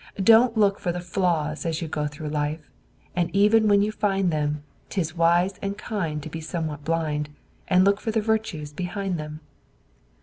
Don't 0.23 0.57
look 0.57 0.79
for 0.79 0.91
the 0.91 0.99
flaws 0.99 1.63
as 1.63 1.79
you 1.79 1.87
go 1.87 2.07
through 2.07 2.29
life, 2.29 2.71
And 3.15 3.29
even 3.35 3.67
when 3.67 3.83
you 3.83 3.91
find 3.91 4.31
them 4.33 4.63
'Tis 4.89 5.15
wise 5.15 5.59
and 5.61 5.77
kind 5.77 6.23
to 6.23 6.27
be 6.29 6.41
somewhat 6.41 6.83
blind, 6.83 7.29
And 7.67 7.85
look 7.85 8.01
for 8.01 8.09
the 8.09 8.19
virtues 8.19 8.73
behind 8.73 9.19
them. 9.19 9.41